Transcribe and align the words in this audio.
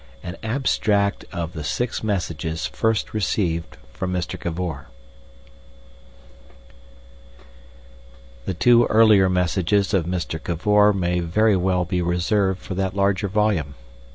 An 0.23 0.35
Abstract 0.41 1.25
of 1.31 1.53
the 1.53 1.63
Six 1.63 2.03
Messages 2.03 2.65
First 2.65 3.13
Received 3.13 3.77
from 3.93 4.11
Mr. 4.11 4.35
Cavor 4.39 4.87
The 8.45 8.55
two 8.55 8.87
earlier 8.87 9.29
messages 9.29 9.93
of 9.93 10.07
Mr. 10.07 10.43
Cavor 10.43 10.91
may 10.91 11.19
very 11.19 11.55
well 11.55 11.85
be 11.85 12.01
reserved 12.01 12.59
for 12.61 12.73
that 12.73 12.95
larger 12.95 13.27
volume. 13.27 13.75